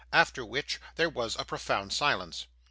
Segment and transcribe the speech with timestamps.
[0.11, 2.47] After which, there was a profound silence.